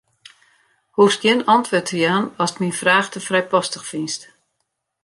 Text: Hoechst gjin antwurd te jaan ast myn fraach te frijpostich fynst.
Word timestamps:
Hoechst 0.97 1.21
gjin 1.23 1.45
antwurd 1.55 1.87
te 1.89 1.97
jaan 2.03 2.25
ast 2.43 2.59
myn 2.61 2.77
fraach 2.81 3.07
te 3.11 3.19
frijpostich 3.27 3.85
fynst. 3.91 4.21